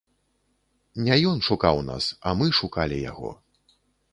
[1.07, 3.29] Не ён шукаў нас, а мы шукалі яго.